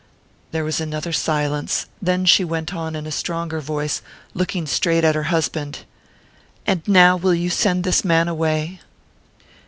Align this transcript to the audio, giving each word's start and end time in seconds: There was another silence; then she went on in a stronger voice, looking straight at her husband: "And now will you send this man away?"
There 0.49 0.63
was 0.63 0.81
another 0.81 1.13
silence; 1.13 1.85
then 2.01 2.25
she 2.25 2.43
went 2.43 2.73
on 2.73 2.95
in 2.95 3.05
a 3.05 3.11
stronger 3.11 3.59
voice, 3.61 4.01
looking 4.33 4.65
straight 4.65 5.03
at 5.03 5.13
her 5.13 5.25
husband: 5.29 5.81
"And 6.65 6.81
now 6.87 7.15
will 7.17 7.35
you 7.35 7.51
send 7.51 7.83
this 7.83 8.03
man 8.03 8.27
away?" 8.27 8.81